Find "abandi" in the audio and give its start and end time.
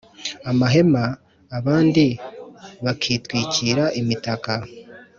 1.57-2.05